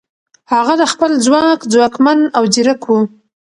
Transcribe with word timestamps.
هغه 0.53 0.73
د 0.81 0.83
خپل 0.93 1.11
ځواک 1.25 1.59
ځواکمن 1.73 2.19
او 2.37 2.43
ځیرک 2.53 2.81
و. 2.87 2.91